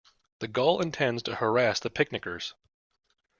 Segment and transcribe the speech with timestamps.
[0.39, 2.55] The gull intends to harass the picnickers.